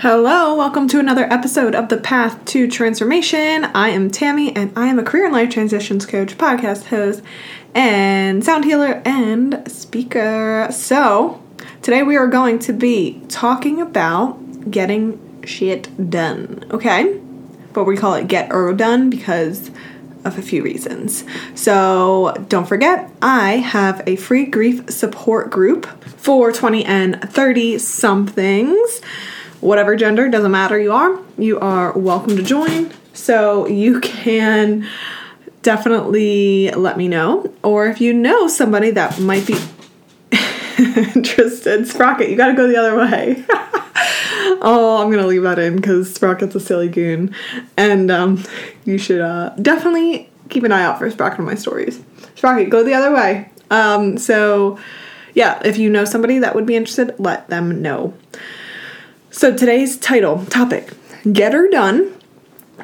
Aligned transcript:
Hello, 0.00 0.54
welcome 0.54 0.86
to 0.88 0.98
another 0.98 1.24
episode 1.32 1.74
of 1.74 1.88
The 1.88 1.96
Path 1.96 2.44
to 2.44 2.70
Transformation. 2.70 3.64
I 3.64 3.88
am 3.88 4.10
Tammy 4.10 4.54
and 4.54 4.70
I 4.76 4.88
am 4.88 4.98
a 4.98 5.02
career 5.02 5.24
and 5.24 5.32
life 5.32 5.48
transitions 5.48 6.04
coach, 6.04 6.36
podcast 6.36 6.84
host, 6.88 7.22
and 7.74 8.44
sound 8.44 8.66
healer 8.66 9.00
and 9.06 9.62
speaker. 9.72 10.68
So, 10.70 11.42
today 11.80 12.02
we 12.02 12.14
are 12.14 12.26
going 12.26 12.58
to 12.58 12.74
be 12.74 13.22
talking 13.30 13.80
about 13.80 14.70
getting 14.70 15.42
shit 15.46 16.10
done, 16.10 16.66
okay? 16.72 17.18
But 17.72 17.84
we 17.84 17.96
call 17.96 18.12
it 18.12 18.28
get 18.28 18.52
er 18.52 18.74
done 18.74 19.08
because 19.08 19.70
of 20.26 20.36
a 20.36 20.42
few 20.42 20.62
reasons. 20.62 21.24
So 21.54 22.34
don't 22.50 22.68
forget, 22.68 23.10
I 23.22 23.52
have 23.52 24.02
a 24.06 24.16
free 24.16 24.44
grief 24.44 24.90
support 24.90 25.50
group 25.50 25.86
for 26.04 26.52
20 26.52 26.84
and 26.84 27.22
30 27.22 27.78
somethings. 27.78 29.00
Whatever 29.66 29.96
gender, 29.96 30.28
doesn't 30.28 30.52
matter 30.52 30.78
you 30.78 30.92
are, 30.92 31.18
you 31.36 31.58
are 31.58 31.90
welcome 31.98 32.36
to 32.36 32.42
join. 32.44 32.92
So 33.14 33.66
you 33.66 33.98
can 33.98 34.88
definitely 35.62 36.70
let 36.70 36.96
me 36.96 37.08
know. 37.08 37.52
Or 37.64 37.88
if 37.88 38.00
you 38.00 38.12
know 38.12 38.46
somebody 38.46 38.92
that 38.92 39.18
might 39.18 39.44
be 39.44 39.56
interested, 40.78 41.88
Sprocket, 41.88 42.30
you 42.30 42.36
gotta 42.36 42.54
go 42.54 42.68
the 42.68 42.76
other 42.76 42.96
way. 42.96 43.44
oh, 44.62 45.02
I'm 45.02 45.10
gonna 45.10 45.26
leave 45.26 45.42
that 45.42 45.58
in 45.58 45.74
because 45.74 46.14
Sprocket's 46.16 46.54
a 46.54 46.60
silly 46.60 46.88
goon, 46.88 47.34
and 47.76 48.08
um, 48.08 48.44
you 48.84 48.98
should 48.98 49.20
uh, 49.20 49.48
definitely 49.60 50.30
keep 50.48 50.62
an 50.62 50.70
eye 50.70 50.84
out 50.84 51.00
for 51.00 51.10
Sprocket 51.10 51.40
on 51.40 51.44
my 51.44 51.56
stories. 51.56 52.00
Sprocket, 52.36 52.70
go 52.70 52.84
the 52.84 52.94
other 52.94 53.12
way. 53.12 53.50
Um, 53.72 54.16
so 54.16 54.78
yeah, 55.34 55.60
if 55.64 55.76
you 55.76 55.90
know 55.90 56.04
somebody 56.04 56.38
that 56.38 56.54
would 56.54 56.66
be 56.66 56.76
interested, 56.76 57.18
let 57.18 57.48
them 57.48 57.82
know. 57.82 58.14
So 59.36 59.54
today's 59.54 59.98
title 59.98 60.46
topic: 60.46 60.94
Get 61.30 61.52
her 61.52 61.68
done. 61.68 62.14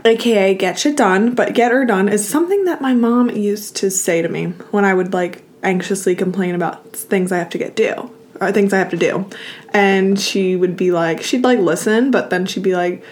AKA 0.05 0.55
get 0.57 0.79
shit 0.79 0.99
done, 0.99 1.35
but 1.35 1.55
get 1.55 1.73
her 1.73 1.87
done 1.87 2.11
is 2.11 2.29
something 2.29 2.67
that 2.67 2.83
my 2.83 2.93
mom 2.93 3.31
used 3.31 3.75
to 3.77 3.91
say 3.91 4.21
to 4.21 4.29
me 4.29 4.49
when 4.71 4.85
I 4.85 4.93
would 4.93 5.15
like 5.15 5.45
anxiously 5.63 6.15
complain 6.15 6.55
about 6.55 6.93
things 6.93 7.33
I 7.33 7.39
have 7.39 7.49
to 7.51 7.59
get 7.59 7.75
do 7.75 8.11
or 8.39 8.53
things 8.53 8.75
I 8.75 8.79
have 8.81 8.91
to 8.91 8.99
do. 8.99 9.25
And 9.73 10.21
she 10.21 10.55
would 10.55 10.77
be 10.77 10.93
like, 10.93 11.23
she'd 11.23 11.43
like 11.43 11.59
listen, 11.59 12.11
but 12.11 12.29
then 12.29 12.45
she'd 12.45 12.63
be 12.63 12.77
like, 12.77 13.03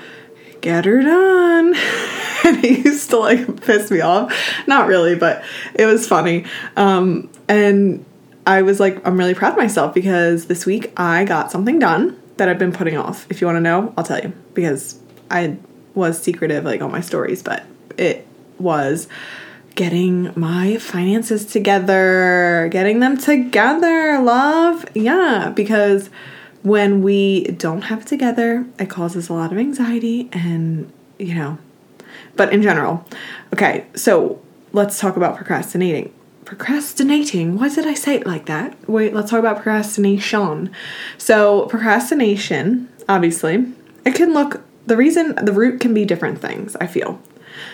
get 0.61 0.85
her 0.85 1.01
done. 1.01 1.69
and 2.45 2.63
it 2.63 2.85
used 2.85 3.09
to 3.09 3.21
like 3.21 3.63
piss 3.63 3.91
me 3.91 4.03
off. 4.03 4.35
Not 4.67 4.87
really, 4.87 5.15
but 5.15 5.43
it 5.75 5.87
was 5.87 6.07
funny. 6.07 6.45
Um, 6.77 7.31
and 7.49 8.05
I 8.47 8.61
was 8.61 8.81
like, 8.81 9.07
I'm 9.07 9.17
really 9.17 9.35
proud 9.35 9.53
of 9.53 9.59
myself 9.59 9.95
because 9.95 10.45
this 10.45 10.67
week 10.67 10.93
I 10.99 11.25
got 11.25 11.51
something 11.51 11.79
done 11.79 12.20
that 12.41 12.49
I've 12.49 12.59
been 12.59 12.73
putting 12.73 12.97
off. 12.97 13.27
If 13.31 13.43
you 13.43 13.47
want 13.47 13.57
to 13.57 13.61
know, 13.61 13.93
I'll 13.99 14.05
tell 14.05 14.19
you 14.19 14.33
because 14.55 14.99
I 15.31 15.59
was 15.95 16.19
secretive 16.19 16.65
like 16.65 16.81
on 16.81 16.91
my 16.91 17.03
stories, 17.03 17.43
but 17.43 17.67
it 17.99 18.27
was 18.59 19.09
getting 19.75 20.33
my 20.41 20.79
finances 20.79 21.45
together, 21.45 22.71
getting 22.73 23.01
them 23.01 23.19
together, 23.19 24.19
love. 24.21 24.87
Yeah, 24.95 25.53
because 25.55 26.09
when 26.63 27.03
we 27.03 27.45
don't 27.45 27.83
have 27.83 28.01
it 28.01 28.07
together, 28.07 28.65
it 28.79 28.89
causes 28.89 29.29
a 29.29 29.35
lot 29.35 29.53
of 29.53 29.59
anxiety 29.59 30.31
and, 30.33 30.91
you 31.19 31.35
know, 31.35 31.59
but 32.37 32.55
in 32.55 32.63
general. 32.63 33.05
Okay, 33.53 33.85
so 33.95 34.41
let's 34.73 34.99
talk 34.99 35.19
about 35.19 35.37
procrastinating. 35.37 36.11
Procrastinating, 36.51 37.57
why 37.57 37.69
did 37.69 37.87
I 37.87 37.95
say 37.95 38.17
it 38.17 38.27
like 38.27 38.47
that? 38.47 38.77
Wait, 38.89 39.15
let's 39.15 39.31
talk 39.31 39.39
about 39.39 39.63
procrastination. 39.63 40.73
So, 41.17 41.67
procrastination, 41.67 42.89
obviously, 43.09 43.67
it 44.05 44.17
can 44.17 44.35
look 44.35 44.61
the 44.85 44.97
reason 44.97 45.37
the 45.37 45.53
root 45.53 45.81
can 45.81 45.95
be 45.95 46.05
different 46.05 46.41
things, 46.41 46.75
I 46.81 46.89
feel. 46.89 47.23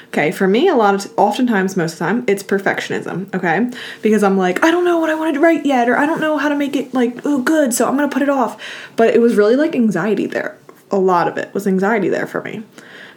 Okay, 0.08 0.30
for 0.30 0.46
me, 0.46 0.68
a 0.68 0.74
lot 0.74 0.94
of 0.94 1.10
oftentimes, 1.16 1.74
most 1.74 1.94
of 1.94 2.00
the 2.00 2.04
time, 2.04 2.24
it's 2.26 2.42
perfectionism. 2.42 3.34
Okay, 3.34 3.70
because 4.02 4.22
I'm 4.22 4.36
like, 4.36 4.62
I 4.62 4.70
don't 4.70 4.84
know 4.84 4.98
what 4.98 5.08
I 5.08 5.14
wanted 5.14 5.32
to 5.32 5.40
write 5.40 5.64
yet, 5.64 5.88
or 5.88 5.96
I 5.96 6.04
don't 6.04 6.20
know 6.20 6.36
how 6.36 6.50
to 6.50 6.54
make 6.54 6.76
it 6.76 6.92
like 6.92 7.24
oh 7.24 7.40
good, 7.40 7.72
so 7.72 7.88
I'm 7.88 7.96
gonna 7.96 8.10
put 8.10 8.20
it 8.20 8.28
off. 8.28 8.62
But 8.96 9.14
it 9.14 9.22
was 9.22 9.36
really 9.36 9.56
like 9.56 9.74
anxiety 9.74 10.26
there. 10.26 10.58
A 10.90 10.98
lot 10.98 11.28
of 11.28 11.38
it 11.38 11.54
was 11.54 11.66
anxiety 11.66 12.10
there 12.10 12.26
for 12.26 12.42
me. 12.42 12.62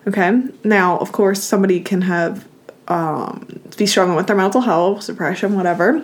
Okay, 0.07 0.41
now 0.63 0.97
of 0.99 1.11
course 1.11 1.43
somebody 1.43 1.81
can 1.81 2.03
have 2.03 2.47
um, 2.87 3.61
be 3.79 3.87
struggling 3.87 4.15
with 4.15 4.27
their 4.27 4.35
mental 4.35 4.61
health, 4.61 5.07
depression, 5.07 5.55
whatever, 5.55 6.03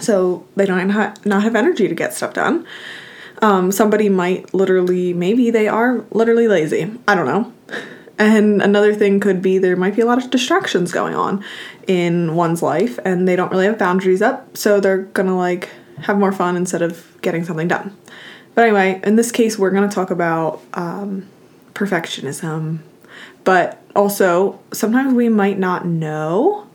so 0.00 0.44
they 0.56 0.66
don't 0.66 0.90
ha- 0.90 1.14
not 1.24 1.42
have 1.42 1.54
energy 1.54 1.86
to 1.86 1.94
get 1.94 2.14
stuff 2.14 2.34
done. 2.34 2.66
Um, 3.40 3.70
somebody 3.72 4.08
might 4.08 4.52
literally, 4.54 5.12
maybe 5.12 5.50
they 5.50 5.68
are 5.68 6.04
literally 6.10 6.48
lazy. 6.48 6.90
I 7.06 7.14
don't 7.14 7.26
know. 7.26 7.52
And 8.18 8.62
another 8.62 8.94
thing 8.94 9.20
could 9.20 9.42
be 9.42 9.58
there 9.58 9.76
might 9.76 9.96
be 9.96 10.02
a 10.02 10.06
lot 10.06 10.22
of 10.22 10.30
distractions 10.30 10.92
going 10.92 11.14
on 11.14 11.44
in 11.86 12.36
one's 12.36 12.62
life 12.62 12.98
and 13.04 13.26
they 13.26 13.34
don't 13.36 13.50
really 13.50 13.66
have 13.66 13.78
boundaries 13.78 14.22
up, 14.22 14.56
so 14.56 14.80
they're 14.80 15.02
gonna 15.02 15.36
like 15.36 15.68
have 16.02 16.18
more 16.18 16.32
fun 16.32 16.56
instead 16.56 16.82
of 16.82 17.06
getting 17.22 17.44
something 17.44 17.68
done. 17.68 17.96
But 18.54 18.64
anyway, 18.64 19.00
in 19.02 19.16
this 19.16 19.32
case, 19.32 19.58
we're 19.58 19.70
gonna 19.70 19.88
talk 19.88 20.10
about 20.10 20.60
um, 20.74 21.28
perfectionism, 21.74 22.78
but 23.44 23.82
also 23.96 24.60
sometimes 24.72 25.14
we 25.14 25.28
might 25.28 25.58
not 25.58 25.86
know. 25.86 26.68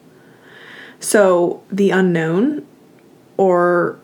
So 1.00 1.64
the 1.72 1.92
unknown 1.92 2.66
or 3.38 4.00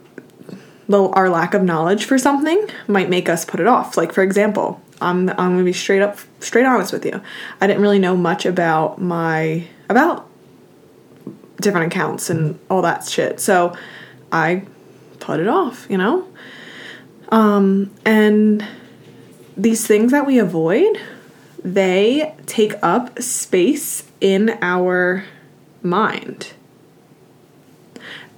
our 0.91 1.29
lack 1.29 1.53
of 1.53 1.63
knowledge 1.63 2.05
for 2.05 2.17
something 2.17 2.67
might 2.87 3.09
make 3.09 3.27
us 3.27 3.45
put 3.45 3.59
it 3.59 3.67
off. 3.67 3.97
Like 3.97 4.11
for 4.11 4.21
example, 4.21 4.81
I'm 5.01 5.29
I'm 5.29 5.35
gonna 5.35 5.63
be 5.63 5.73
straight 5.73 6.01
up 6.01 6.19
straight 6.39 6.65
honest 6.65 6.93
with 6.93 7.05
you. 7.05 7.21
I 7.59 7.67
didn't 7.67 7.81
really 7.81 7.99
know 7.99 8.15
much 8.15 8.45
about 8.45 9.01
my 9.01 9.67
about 9.89 10.29
different 11.57 11.91
accounts 11.91 12.29
and 12.29 12.59
all 12.69 12.81
that 12.81 13.05
shit. 13.07 13.39
So 13.39 13.75
I 14.31 14.65
put 15.19 15.39
it 15.39 15.47
off, 15.47 15.87
you 15.89 15.97
know? 15.97 16.27
Um 17.29 17.91
and 18.05 18.65
these 19.55 19.85
things 19.87 20.11
that 20.11 20.25
we 20.25 20.39
avoid, 20.39 20.99
they 21.63 22.35
take 22.45 22.73
up 22.83 23.21
space 23.21 24.03
in 24.19 24.57
our 24.61 25.25
mind 25.81 26.53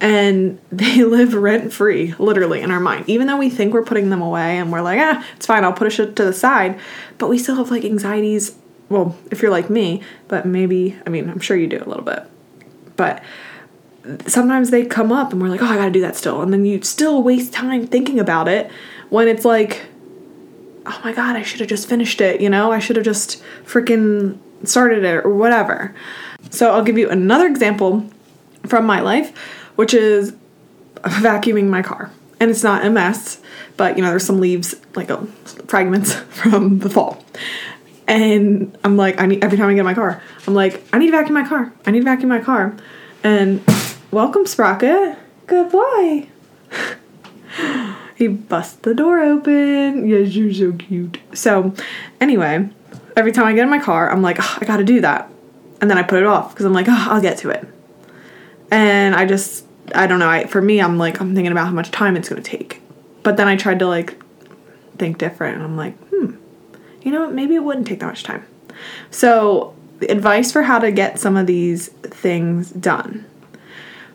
and 0.02 0.60
they 0.72 1.04
live 1.04 1.34
rent 1.34 1.74
free, 1.74 2.14
literally, 2.20 2.62
in 2.62 2.72
our 2.72 2.80
mind. 2.80 3.06
Even 3.08 3.28
though 3.28 3.38
we 3.38 3.50
think 3.50 3.74
we're 3.74 3.84
putting 3.84 4.10
them 4.10 4.22
away 4.22 4.58
and 4.58 4.72
we're 4.72 4.82
like, 4.82 5.00
ah, 5.00 5.26
it's 5.36 5.46
fine, 5.46 5.64
I'll 5.64 5.74
push 5.74 6.00
it 6.00 6.16
to 6.16 6.26
the 6.26 6.34
side, 6.34 6.80
but 7.18 7.30
we 7.30 7.38
still 7.38 7.56
have 7.56 7.72
like 7.72 7.84
anxieties. 7.84 8.56
Well, 8.90 9.18
if 9.32 9.42
you're 9.42 9.52
like 9.52 9.70
me, 9.70 10.04
but 10.28 10.46
maybe, 10.46 10.96
I 11.06 11.10
mean, 11.10 11.30
I'm 11.30 11.40
sure 11.40 11.58
you 11.58 11.68
do 11.68 11.78
a 11.78 11.90
little 11.90 12.04
bit, 12.04 12.24
but 12.96 13.24
sometimes 14.28 14.70
they 14.70 14.86
come 14.86 15.12
up 15.12 15.32
and 15.34 15.42
we're 15.42 15.50
like, 15.50 15.62
oh, 15.62 15.66
I 15.66 15.76
gotta 15.76 15.92
do 15.92 16.02
that 16.02 16.16
still. 16.16 16.42
And 16.42 16.54
then 16.54 16.66
you 16.66 16.82
still 16.84 17.24
waste 17.24 17.54
time 17.54 17.88
thinking 17.88 18.20
about 18.20 18.48
it 18.48 18.72
when 19.10 19.28
it's 19.28 19.46
like, 19.46 19.88
oh 20.86 21.02
my 21.04 21.14
God, 21.14 21.36
I 21.36 21.42
should 21.42 21.60
have 21.62 21.70
just 21.70 21.90
finished 21.90 22.22
it, 22.22 22.42
you 22.42 22.50
know? 22.50 22.72
I 22.72 22.80
should 22.80 22.96
have 22.96 23.06
just 23.06 23.42
freaking 23.66 24.38
started 24.64 25.04
it 25.04 25.26
or 25.26 25.34
whatever. 25.34 25.96
So 26.52 26.72
I'll 26.72 26.84
give 26.84 26.98
you 26.98 27.10
another 27.10 27.48
example 27.48 28.08
from 28.68 28.86
my 28.86 29.00
life 29.00 29.34
which 29.76 29.94
is 29.94 30.34
vacuuming 31.04 31.68
my 31.68 31.82
car. 31.82 32.12
And 32.40 32.52
it's 32.52 32.64
not 32.64 32.86
a 32.86 32.90
mess, 32.90 33.42
but 33.78 33.98
you 33.98 34.04
know, 34.04 34.10
there's 34.10 34.26
some 34.26 34.40
leaves, 34.40 34.76
like 34.96 35.10
uh, 35.10 35.22
fragments 35.68 36.14
from 36.30 36.80
the 36.80 36.90
fall. 36.90 37.24
And 38.08 38.78
I'm 38.84 38.98
like, 38.98 39.20
I 39.20 39.26
need 39.26 39.44
every 39.44 39.58
time 39.58 39.70
I 39.70 39.74
get 39.74 39.80
in 39.80 39.86
my 39.86 39.94
car, 39.94 40.22
I'm 40.46 40.54
like, 40.54 40.84
I 40.94 41.00
need 41.00 41.08
to 41.08 41.12
vacuum 41.12 41.34
my 41.34 41.48
car. 41.48 41.74
I 41.86 41.92
need 41.92 42.00
to 42.00 42.06
vacuum 42.06 42.30
my 42.30 42.42
car. 42.42 42.76
And 43.24 43.64
welcome, 44.12 44.46
Sprocket. 44.46 45.18
Good 45.48 45.72
boy. 45.72 46.28
he 48.16 48.28
busts 48.28 48.76
the 48.78 48.94
door 48.94 49.22
open. 49.22 50.08
Yes, 50.08 50.36
you're 50.36 50.54
so 50.54 50.74
cute. 50.74 51.20
So, 51.34 51.74
anyway, 52.22 52.70
every 53.16 53.32
time 53.32 53.46
I 53.46 53.54
get 53.54 53.64
in 53.64 53.70
my 53.70 53.80
car, 53.80 54.12
I'm 54.12 54.22
like, 54.22 54.38
oh, 54.40 54.58
I 54.62 54.66
gotta 54.66 54.84
do 54.84 55.02
that. 55.02 55.30
And 55.82 55.90
then 55.90 55.98
I 55.98 56.04
put 56.04 56.20
it 56.20 56.26
off 56.26 56.54
because 56.54 56.66
I'm 56.66 56.74
like, 56.74 56.88
oh, 56.88 57.08
I'll 57.10 57.22
get 57.22 57.40
to 57.40 57.50
it. 57.50 57.68
And 58.72 59.16
I 59.16 59.26
just 59.26 59.65
I 59.94 60.08
don't 60.08 60.20
know. 60.20 60.30
I 60.30 60.46
for 60.46 60.62
me, 60.62 60.82
I'm 60.82 60.98
like 60.98 61.20
I'm 61.20 61.36
thinking 61.36 61.52
about 61.52 61.68
how 61.68 61.74
much 61.74 61.92
time 61.92 62.16
it's 62.16 62.30
gonna 62.30 62.42
take, 62.42 62.82
but 63.24 63.38
then 63.38 63.48
I 63.48 63.56
tried 63.56 63.80
to 63.80 63.88
like 63.88 64.18
think 64.98 65.18
different, 65.18 65.56
and 65.56 65.64
I'm 65.64 65.78
like, 65.78 65.98
hmm, 66.10 66.36
you 67.02 67.12
know, 67.12 67.30
maybe 67.30 67.56
it 67.56 67.64
wouldn't 67.64 67.86
take 67.86 68.00
that 68.00 68.08
much 68.08 68.24
time. 68.24 68.46
So, 69.12 69.76
advice 70.10 70.52
for 70.52 70.64
how 70.64 70.80
to 70.80 70.92
get 70.92 71.20
some 71.20 71.38
of 71.38 71.46
these 71.46 71.90
things 71.90 72.72
done: 72.72 73.26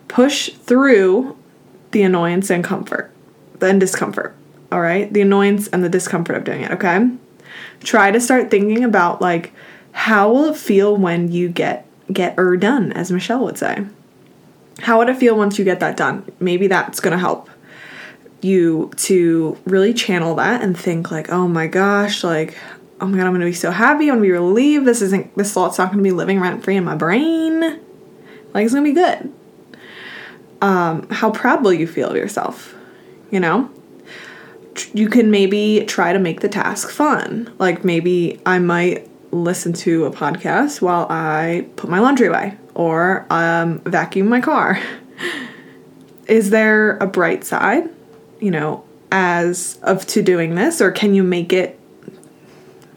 push 0.08 0.50
through 0.50 1.36
the 1.92 2.02
annoyance 2.02 2.50
and 2.50 2.64
comfort, 2.64 3.12
and 3.60 3.78
discomfort. 3.78 4.34
All 4.72 4.80
right, 4.80 5.12
the 5.12 5.20
annoyance 5.20 5.68
and 5.68 5.84
the 5.84 5.88
discomfort 5.88 6.36
of 6.36 6.44
doing 6.44 6.62
it. 6.62 6.70
Okay, 6.72 7.10
try 7.84 8.10
to 8.10 8.20
start 8.20 8.50
thinking 8.50 8.82
about 8.82 9.20
like 9.20 9.52
how 9.92 10.32
will 10.32 10.46
it 10.46 10.56
feel 10.56 10.96
when 10.96 11.30
you 11.30 11.48
get 11.48 11.86
get 12.12 12.34
er 12.38 12.56
done, 12.56 12.92
as 12.92 13.12
Michelle 13.12 13.44
would 13.44 13.58
say 13.58 13.84
how 14.80 14.98
would 14.98 15.08
it 15.08 15.16
feel 15.16 15.36
once 15.36 15.58
you 15.58 15.64
get 15.64 15.80
that 15.80 15.96
done? 15.96 16.30
Maybe 16.40 16.66
that's 16.66 17.00
going 17.00 17.12
to 17.12 17.18
help 17.18 17.48
you 18.42 18.90
to 18.96 19.58
really 19.64 19.92
channel 19.92 20.34
that 20.36 20.62
and 20.62 20.78
think 20.78 21.10
like, 21.10 21.30
"Oh 21.30 21.46
my 21.46 21.66
gosh, 21.66 22.24
like 22.24 22.56
oh 23.00 23.06
my 23.06 23.16
god, 23.16 23.26
I'm 23.26 23.32
gonna 23.32 23.46
be 23.46 23.52
so 23.52 23.70
happy, 23.70 24.08
I'm 24.08 24.16
gonna 24.16 24.22
be 24.22 24.30
relieved. 24.30 24.84
This 24.84 25.02
isn't 25.02 25.36
this 25.36 25.52
thought's 25.52 25.78
not 25.78 25.90
gonna 25.90 26.02
be 26.02 26.12
living 26.12 26.40
rent 26.40 26.62
free 26.62 26.76
in 26.76 26.84
my 26.84 26.94
brain. 26.94 27.60
Like 28.52 28.64
it's 28.64 28.74
gonna 28.74 28.84
be 28.84 28.92
good. 28.92 29.32
Um, 30.60 31.08
how 31.08 31.30
proud 31.30 31.64
will 31.64 31.72
you 31.72 31.86
feel 31.86 32.10
of 32.10 32.16
yourself? 32.16 32.74
You 33.30 33.40
know? 33.40 33.70
You 34.92 35.08
can 35.08 35.30
maybe 35.30 35.84
try 35.86 36.12
to 36.12 36.18
make 36.18 36.40
the 36.40 36.48
task 36.48 36.90
fun. 36.90 37.52
Like 37.58 37.84
maybe 37.84 38.40
I 38.44 38.58
might 38.58 39.08
listen 39.32 39.72
to 39.72 40.06
a 40.06 40.10
podcast 40.10 40.80
while 40.80 41.06
I 41.08 41.68
put 41.76 41.90
my 41.90 42.00
laundry 42.00 42.26
away 42.26 42.56
or 42.74 43.26
um, 43.30 43.80
vacuum 43.80 44.28
my 44.28 44.40
car. 44.40 44.80
Is 46.26 46.50
there 46.50 46.96
a 46.98 47.06
bright 47.06 47.44
side, 47.44 47.88
you 48.38 48.50
know, 48.50 48.84
as 49.10 49.78
of 49.82 50.06
to 50.08 50.22
doing 50.22 50.54
this, 50.54 50.80
or 50.80 50.92
can 50.92 51.14
you 51.14 51.24
make 51.24 51.52
it 51.52 51.78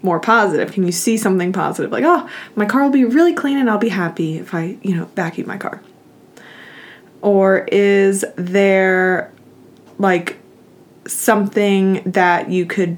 more 0.03 0.19
positive? 0.19 0.71
Can 0.71 0.85
you 0.85 0.91
see 0.91 1.17
something 1.17 1.51
positive? 1.51 1.91
Like, 1.91 2.03
oh, 2.05 2.29
my 2.55 2.65
car 2.65 2.83
will 2.83 2.91
be 2.91 3.05
really 3.05 3.33
clean 3.33 3.57
and 3.57 3.69
I'll 3.69 3.77
be 3.77 3.89
happy 3.89 4.37
if 4.37 4.53
I, 4.53 4.77
you 4.83 4.95
know, 4.95 5.05
vacuum 5.15 5.47
my 5.47 5.57
car. 5.57 5.81
Or 7.21 7.59
is 7.71 8.25
there 8.35 9.31
like 9.97 10.37
something 11.07 12.03
that 12.05 12.49
you 12.49 12.65
could 12.65 12.97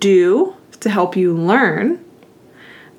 do 0.00 0.56
to 0.80 0.90
help 0.90 1.16
you 1.16 1.34
learn 1.34 2.03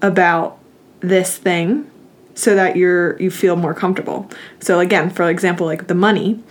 about 0.01 0.59
this 0.99 1.37
thing 1.37 1.89
so 2.35 2.55
that 2.55 2.75
you're 2.75 3.19
you 3.21 3.31
feel 3.31 3.55
more 3.55 3.73
comfortable. 3.73 4.29
So 4.59 4.79
again, 4.79 5.09
for 5.09 5.29
example, 5.29 5.65
like 5.65 5.87
the 5.87 5.95
money, 5.95 6.43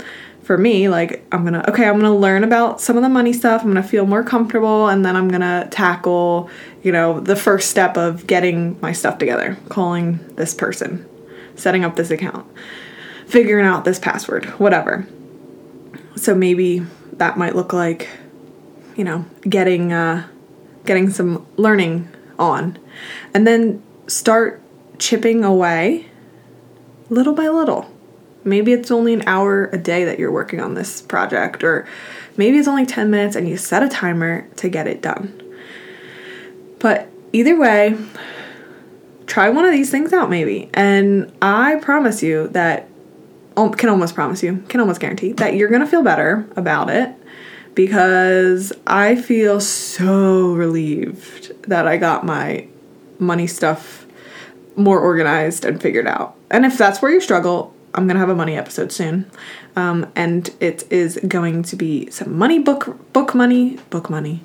for 0.42 0.58
me, 0.58 0.88
like 0.88 1.24
I'm 1.32 1.44
gonna 1.44 1.64
okay, 1.68 1.86
I'm 1.86 1.96
gonna 1.98 2.14
learn 2.14 2.44
about 2.44 2.80
some 2.80 2.96
of 2.96 3.02
the 3.02 3.08
money 3.08 3.32
stuff. 3.32 3.62
I'm 3.62 3.68
gonna 3.68 3.82
feel 3.82 4.06
more 4.06 4.22
comfortable, 4.22 4.88
and 4.88 5.04
then 5.04 5.16
I'm 5.16 5.28
gonna 5.28 5.68
tackle, 5.70 6.50
you 6.82 6.92
know, 6.92 7.20
the 7.20 7.36
first 7.36 7.70
step 7.70 7.96
of 7.96 8.26
getting 8.26 8.80
my 8.80 8.92
stuff 8.92 9.18
together, 9.18 9.58
calling 9.68 10.20
this 10.36 10.54
person, 10.54 11.06
setting 11.56 11.84
up 11.84 11.96
this 11.96 12.10
account, 12.10 12.46
figuring 13.26 13.66
out 13.66 13.84
this 13.84 13.98
password, 13.98 14.46
whatever. 14.58 15.06
So 16.16 16.34
maybe 16.34 16.86
that 17.14 17.36
might 17.36 17.54
look 17.54 17.72
like, 17.72 18.08
you 18.96 19.04
know, 19.04 19.24
getting 19.48 19.92
uh, 19.92 20.26
getting 20.84 21.10
some 21.10 21.46
learning 21.56 22.08
on, 22.38 22.78
and 23.32 23.46
then 23.46 23.82
start 24.06 24.60
chipping 24.98 25.44
away 25.44 26.06
little 27.10 27.34
by 27.34 27.48
little. 27.48 27.90
Maybe 28.44 28.72
it's 28.72 28.90
only 28.90 29.14
an 29.14 29.22
hour 29.26 29.66
a 29.72 29.78
day 29.78 30.04
that 30.04 30.18
you're 30.18 30.32
working 30.32 30.60
on 30.60 30.74
this 30.74 31.00
project, 31.00 31.64
or 31.64 31.86
maybe 32.36 32.58
it's 32.58 32.68
only 32.68 32.84
10 32.86 33.10
minutes 33.10 33.36
and 33.36 33.48
you 33.48 33.56
set 33.56 33.82
a 33.82 33.88
timer 33.88 34.46
to 34.56 34.68
get 34.68 34.86
it 34.86 35.00
done. 35.00 35.40
But 36.78 37.08
either 37.32 37.58
way, 37.58 37.96
try 39.26 39.48
one 39.48 39.64
of 39.64 39.72
these 39.72 39.90
things 39.90 40.12
out 40.12 40.28
maybe. 40.28 40.68
And 40.74 41.32
I 41.40 41.76
promise 41.76 42.22
you 42.22 42.48
that, 42.48 42.88
can 43.56 43.88
almost 43.88 44.14
promise 44.14 44.42
you, 44.42 44.62
can 44.68 44.80
almost 44.80 45.00
guarantee 45.00 45.32
that 45.32 45.54
you're 45.54 45.70
gonna 45.70 45.86
feel 45.86 46.02
better 46.02 46.46
about 46.56 46.90
it 46.90 47.14
because 47.74 48.72
I 48.86 49.16
feel 49.16 49.60
so 49.60 50.52
relieved 50.52 51.52
that 51.68 51.86
I 51.86 51.96
got 51.96 52.24
my 52.24 52.66
money 53.18 53.46
stuff 53.46 54.06
more 54.76 54.98
organized 54.98 55.64
and 55.64 55.80
figured 55.80 56.06
out. 56.06 56.36
And 56.50 56.64
if 56.64 56.78
that's 56.78 57.00
where 57.00 57.10
you 57.10 57.20
struggle, 57.20 57.74
I'm 57.94 58.06
gonna 58.06 58.18
have 58.18 58.28
a 58.28 58.34
money 58.34 58.56
episode 58.56 58.90
soon, 58.90 59.30
um, 59.76 60.10
and 60.16 60.50
it 60.60 60.84
is 60.90 61.18
going 61.26 61.62
to 61.64 61.76
be 61.76 62.10
some 62.10 62.36
money 62.36 62.58
book 62.58 63.12
book 63.12 63.34
money 63.34 63.78
book 63.90 64.10
money, 64.10 64.40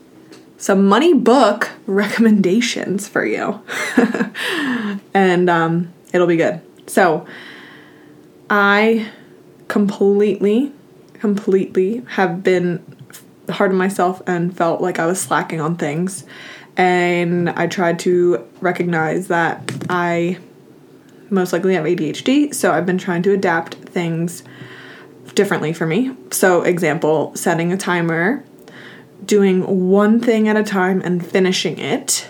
some 0.57 0.85
money 0.87 1.15
book 1.15 1.71
recommendations 1.87 3.07
for 3.07 3.25
you, 3.25 3.59
and 5.15 5.49
um, 5.49 5.91
it'll 6.13 6.27
be 6.27 6.37
good. 6.37 6.61
So, 6.85 7.25
I 8.51 9.09
completely, 9.67 10.71
completely 11.13 12.03
have 12.09 12.43
been 12.43 12.83
hard 13.49 13.71
on 13.71 13.77
myself 13.77 14.21
and 14.27 14.55
felt 14.55 14.81
like 14.81 14.99
I 14.99 15.05
was 15.05 15.19
slacking 15.19 15.59
on 15.61 15.75
things 15.75 16.25
and 16.79 17.49
I 17.49 17.67
tried 17.67 17.99
to 17.99 18.47
recognize 18.61 19.27
that 19.27 19.69
I 19.89 20.37
most 21.29 21.51
likely 21.51 21.75
have 21.75 21.85
ADHD, 21.85 22.55
so 22.55 22.71
I've 22.71 22.85
been 22.85 22.97
trying 22.97 23.21
to 23.23 23.33
adapt 23.33 23.75
things 23.75 24.43
differently 25.35 25.73
for 25.73 25.85
me. 25.85 26.15
So, 26.31 26.61
example, 26.63 27.35
setting 27.35 27.73
a 27.73 27.77
timer, 27.77 28.43
doing 29.25 29.89
one 29.89 30.21
thing 30.21 30.47
at 30.47 30.55
a 30.55 30.63
time 30.63 31.01
and 31.01 31.25
finishing 31.25 31.77
it, 31.79 32.29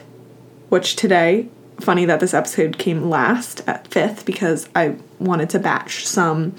which 0.69 0.95
today, 0.95 1.48
funny 1.80 2.06
that 2.06 2.19
this 2.19 2.33
episode 2.33 2.77
came 2.77 3.10
last 3.10 3.62
at 3.68 3.88
fifth 3.88 4.25
because 4.25 4.68
I 4.75 4.95
wanted 5.19 5.51
to 5.51 5.60
batch 5.60 6.06
some 6.06 6.56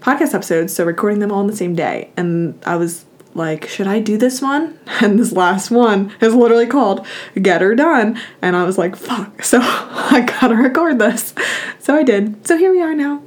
podcast 0.00 0.34
episodes, 0.34 0.74
so 0.74 0.84
recording 0.84 1.20
them 1.20 1.30
all 1.30 1.38
on 1.38 1.46
the 1.46 1.56
same 1.56 1.74
day. 1.74 2.10
And 2.16 2.60
I 2.66 2.76
was 2.76 3.04
like, 3.38 3.68
should 3.68 3.86
I 3.86 4.00
do 4.00 4.18
this 4.18 4.42
one? 4.42 4.78
And 5.00 5.18
this 5.18 5.32
last 5.32 5.70
one 5.70 6.12
is 6.20 6.34
literally 6.34 6.66
called 6.66 7.06
Get 7.40 7.60
Her 7.60 7.74
Done. 7.74 8.20
And 8.42 8.56
I 8.56 8.64
was 8.64 8.76
like, 8.76 8.96
fuck. 8.96 9.42
So 9.50 9.60
I 9.62 10.26
gotta 10.26 10.56
record 10.56 10.98
this. 10.98 11.34
So 11.78 11.94
I 11.94 12.02
did. 12.02 12.46
So 12.46 12.56
here 12.58 12.70
we 12.70 12.82
are 12.82 12.94
now. 12.94 13.22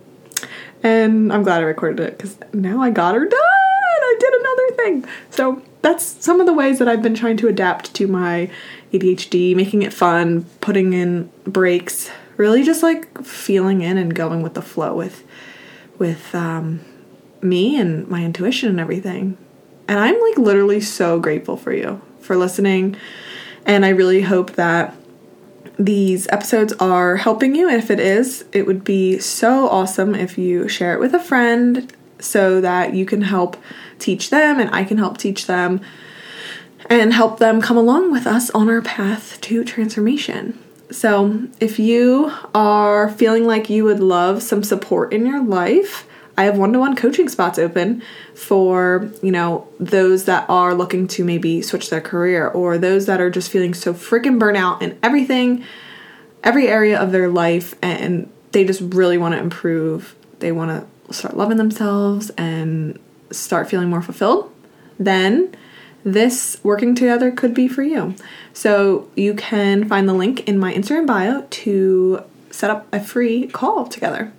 And 0.83 1.31
I'm 1.31 1.43
glad 1.43 1.61
I 1.61 1.65
recorded 1.65 1.99
it 2.05 2.17
because 2.17 2.37
now 2.53 2.81
I 2.81 2.89
got 2.91 3.15
her 3.15 3.25
done. 3.25 3.39
I 3.39 4.15
did 4.19 4.33
another 4.33 4.75
thing. 4.75 5.11
So 5.29 5.61
that's 5.81 6.03
some 6.05 6.39
of 6.39 6.45
the 6.45 6.53
ways 6.53 6.79
that 6.79 6.87
I've 6.87 7.01
been 7.01 7.15
trying 7.15 7.37
to 7.37 7.47
adapt 7.47 7.93
to 7.95 8.07
my 8.07 8.49
ADHD, 8.93 9.55
making 9.55 9.81
it 9.81 9.93
fun, 9.93 10.45
putting 10.59 10.93
in 10.93 11.31
breaks, 11.43 12.09
really 12.37 12.63
just 12.63 12.83
like 12.83 13.23
feeling 13.23 13.81
in 13.81 13.97
and 13.97 14.13
going 14.13 14.41
with 14.41 14.53
the 14.53 14.61
flow 14.61 14.93
with 14.95 15.23
with 15.97 16.33
um, 16.33 16.79
me 17.41 17.79
and 17.79 18.07
my 18.07 18.23
intuition 18.23 18.69
and 18.69 18.79
everything. 18.79 19.37
And 19.91 19.99
I'm 19.99 20.17
like 20.21 20.37
literally 20.37 20.79
so 20.79 21.19
grateful 21.19 21.57
for 21.57 21.73
you 21.73 22.01
for 22.21 22.37
listening. 22.37 22.95
And 23.65 23.85
I 23.85 23.89
really 23.89 24.21
hope 24.21 24.53
that 24.53 24.95
these 25.77 26.29
episodes 26.29 26.71
are 26.79 27.17
helping 27.17 27.55
you. 27.55 27.67
And 27.67 27.77
if 27.77 27.91
it 27.91 27.99
is, 27.99 28.45
it 28.53 28.65
would 28.65 28.85
be 28.85 29.19
so 29.19 29.67
awesome 29.67 30.15
if 30.15 30.37
you 30.37 30.69
share 30.69 30.93
it 30.93 31.01
with 31.01 31.13
a 31.13 31.19
friend 31.19 31.93
so 32.19 32.61
that 32.61 32.93
you 32.93 33.05
can 33.05 33.23
help 33.23 33.57
teach 33.99 34.29
them 34.29 34.61
and 34.61 34.73
I 34.73 34.85
can 34.85 34.97
help 34.97 35.17
teach 35.17 35.45
them 35.45 35.81
and 36.85 37.11
help 37.11 37.39
them 37.39 37.61
come 37.61 37.75
along 37.75 38.13
with 38.13 38.25
us 38.25 38.49
on 38.51 38.69
our 38.69 38.81
path 38.81 39.41
to 39.41 39.65
transformation. 39.65 40.57
So, 40.89 41.47
if 41.59 41.79
you 41.79 42.31
are 42.55 43.09
feeling 43.09 43.45
like 43.45 43.69
you 43.69 43.83
would 43.83 43.99
love 43.99 44.41
some 44.41 44.63
support 44.63 45.11
in 45.11 45.25
your 45.25 45.43
life, 45.43 46.07
I 46.41 46.45
have 46.45 46.57
one-to-one 46.57 46.95
coaching 46.95 47.29
spots 47.29 47.59
open 47.59 48.01
for, 48.33 49.11
you 49.21 49.31
know, 49.31 49.67
those 49.79 50.25
that 50.25 50.49
are 50.49 50.73
looking 50.73 51.07
to 51.09 51.23
maybe 51.23 51.61
switch 51.61 51.91
their 51.91 52.01
career 52.01 52.47
or 52.47 52.79
those 52.79 53.05
that 53.05 53.21
are 53.21 53.29
just 53.29 53.51
feeling 53.51 53.75
so 53.75 53.93
freaking 53.93 54.39
burnout 54.39 54.81
in 54.81 54.97
everything, 55.03 55.63
every 56.43 56.67
area 56.67 56.99
of 56.99 57.11
their 57.11 57.29
life 57.29 57.75
and 57.79 58.27
they 58.53 58.65
just 58.65 58.81
really 58.81 59.19
want 59.19 59.35
to 59.35 59.39
improve. 59.39 60.15
They 60.39 60.51
want 60.51 60.71
to 61.07 61.13
start 61.13 61.37
loving 61.37 61.57
themselves 61.57 62.31
and 62.39 62.97
start 63.29 63.69
feeling 63.69 63.91
more 63.91 64.01
fulfilled. 64.01 64.51
Then 64.97 65.55
this 66.03 66.59
working 66.63 66.95
together 66.95 67.29
could 67.29 67.53
be 67.53 67.67
for 67.67 67.83
you. 67.83 68.15
So 68.51 69.07
you 69.15 69.35
can 69.35 69.87
find 69.87 70.09
the 70.09 70.13
link 70.13 70.49
in 70.49 70.57
my 70.57 70.73
Instagram 70.73 71.05
bio 71.05 71.45
to 71.47 72.23
set 72.49 72.71
up 72.71 72.87
a 72.91 72.99
free 72.99 73.45
call 73.45 73.85
together. 73.85 74.33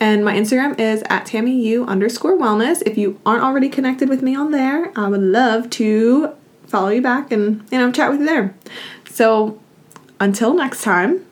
And 0.00 0.24
my 0.24 0.34
Instagram 0.34 0.80
is 0.80 1.02
at 1.10 1.26
TammyU 1.26 1.86
underscore 1.86 2.36
wellness. 2.36 2.82
If 2.86 2.96
you 2.96 3.20
aren't 3.26 3.44
already 3.44 3.68
connected 3.68 4.08
with 4.08 4.22
me 4.22 4.34
on 4.34 4.50
there, 4.50 4.90
I 4.98 5.08
would 5.08 5.20
love 5.20 5.68
to 5.70 6.34
follow 6.66 6.88
you 6.88 7.02
back 7.02 7.30
and, 7.30 7.64
you 7.70 7.78
know, 7.78 7.92
chat 7.92 8.10
with 8.10 8.20
you 8.20 8.26
there. 8.26 8.54
So 9.10 9.60
until 10.18 10.54
next 10.54 10.82
time, 10.82 11.26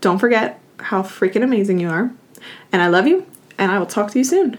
don't 0.00 0.18
forget 0.18 0.60
how 0.78 1.02
freaking 1.02 1.42
amazing 1.42 1.80
you 1.80 1.88
are. 1.88 2.12
And 2.70 2.82
I 2.82 2.86
love 2.86 3.08
you, 3.08 3.26
and 3.58 3.72
I 3.72 3.78
will 3.78 3.86
talk 3.86 4.12
to 4.12 4.18
you 4.18 4.24
soon. 4.24 4.58